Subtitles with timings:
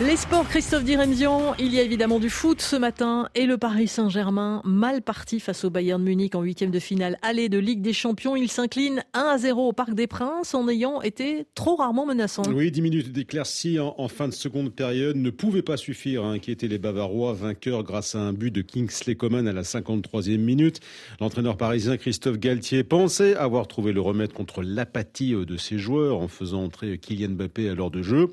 [0.00, 3.88] Les sports, Christophe Diremzian, il y a évidemment du foot ce matin et le Paris
[3.88, 7.92] Saint-Germain, mal parti face au Bayern Munich en huitième de finale aller de Ligue des
[7.92, 8.36] Champions.
[8.36, 12.44] Il s'incline 1 à 0 au Parc des Princes en ayant été trop rarement menaçant.
[12.48, 16.68] Oui, 10 minutes d'éclaircie en, fin de seconde période ne pouvaient pas suffire à inquiéter
[16.68, 20.78] les Bavarois, vainqueurs grâce à un but de Kingsley Coman à la 53e minute.
[21.20, 26.28] L'entraîneur parisien Christophe Galtier pensait avoir trouvé le remède contre l'apathie de ses joueurs en
[26.28, 28.28] faisant entrer Kylian Mbappé à l'heure de jeu.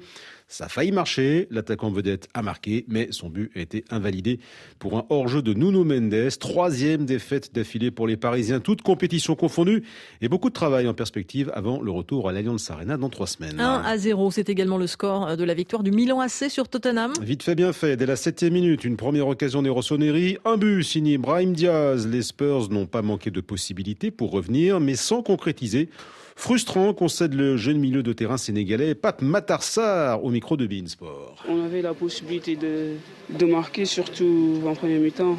[0.47, 4.39] Ça a failli marcher, l'attaquant vedette a marqué, mais son but a été invalidé
[4.77, 6.29] pour un hors-jeu de Nuno Mendes.
[6.39, 9.83] Troisième défaite d'affilée pour les Parisiens, toutes compétitions confondues,
[10.21, 13.59] et beaucoup de travail en perspective avant le retour à l'Alliance Arena dans trois semaines.
[13.59, 17.13] 1 à 0, c'est également le score de la victoire du Milan AC sur Tottenham.
[17.21, 17.97] Vite fait, bien fait.
[17.97, 22.05] Dès la septième minute, une première occasion des Rossoneri, un but signé Brahim Diaz.
[22.07, 25.89] Les Spurs n'ont pas manqué de possibilités pour revenir, mais sans concrétiser.
[26.35, 31.43] Frustrant, concède le jeune milieu de terrain sénégalais Pat Matarsar au micro de Beansport.
[31.49, 35.37] On avait la possibilité de, marquer, surtout en première mi-temps.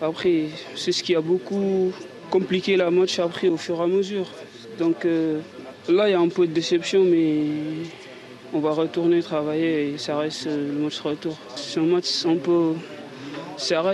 [0.00, 1.92] Après, c'est ce qui a beaucoup
[2.30, 4.26] compliqué la match après au fur et à mesure.
[4.78, 5.40] Donc euh,
[5.88, 7.44] là, il y a un peu de déception, mais
[8.54, 11.36] on va retourner travailler et ça reste le match retour.
[11.54, 12.72] C'est un match un peu.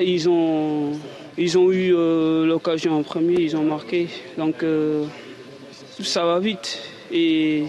[0.00, 0.92] Ils ont,
[1.36, 4.08] ils ont eu euh, l'occasion en premier, ils ont marqué.
[4.38, 5.04] Donc euh,
[6.04, 6.78] ça va vite
[7.10, 7.64] et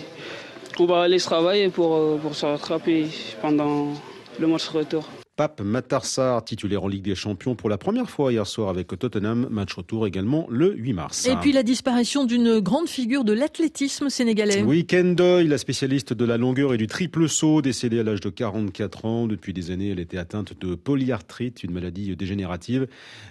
[0.80, 3.08] on va aller travailler pour, pour se rattraper
[3.42, 3.94] pendant
[4.40, 5.06] le match retour.
[5.38, 9.48] Pape Matarsar, titulaire en Ligue des Champions pour la première fois hier soir avec Tottenham,
[9.52, 11.28] match retour également le 8 mars.
[11.28, 14.64] Et puis la disparition d'une grande figure de l'athlétisme sénégalais.
[14.64, 18.20] Oui, Ken Doyle, la spécialiste de la longueur et du triple saut, décédée à l'âge
[18.20, 19.28] de 44 ans.
[19.28, 22.88] Depuis des années, elle était atteinte de polyarthrite, une maladie dégénérative.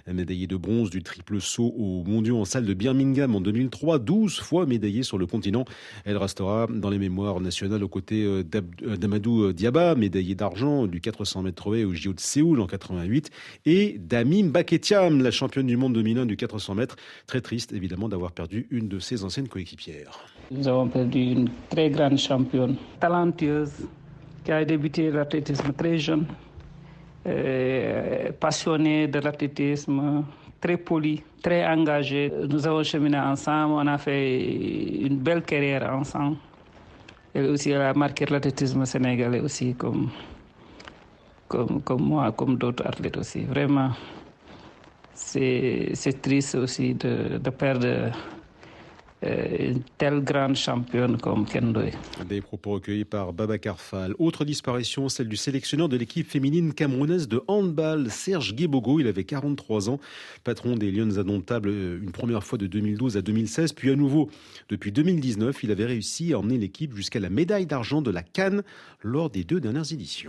[0.09, 4.39] Médaillée de bronze du triple saut aux mondiaux en salle de Birmingham en 2003, 12
[4.39, 5.65] fois médaillée sur le continent.
[6.05, 11.67] Elle restera dans les mémoires nationales aux côtés d'Amadou Diaba, médaillé d'argent du 400 mètres
[11.67, 13.29] au JO de Séoul en 88
[13.65, 16.95] et Damim Baketiam, la championne du monde 2001 du 400 mètres.
[17.25, 20.19] Très triste évidemment d'avoir perdu une de ses anciennes coéquipières.
[20.51, 23.87] Nous avons perdu une très grande championne, talentueuse,
[24.45, 26.25] qui a débuté l'athlétisme très jeune,
[27.25, 30.23] euh, passionnée de l'athlétisme,
[30.61, 32.31] très polie, très engagée.
[32.49, 36.37] Nous avons cheminé ensemble, on a fait une belle carrière ensemble.
[37.33, 40.09] Elle aussi a marqué l'athlétisme sénégalais aussi comme
[41.47, 43.41] comme, moi, comme d'autres athlètes aussi.
[43.41, 43.91] Vraiment,
[45.13, 48.11] c'est triste aussi de, perdre
[49.23, 51.91] euh, une telle grande championne comme Kendoy.
[52.29, 54.13] Des propos recueillis par Baba Carfal.
[54.19, 58.99] Autre disparition, celle du sélectionneur de l'équipe féminine camerounaise de handball, Serge Guébogo.
[58.99, 59.99] Il avait 43 ans,
[60.43, 64.29] patron des Lions Indomptables une première fois de 2012 à 2016, puis à nouveau
[64.69, 65.63] depuis 2019.
[65.63, 68.61] Il avait réussi à emmener l'équipe jusqu'à la médaille d'argent de la Cannes
[69.01, 70.25] lors des deux dernières éditions.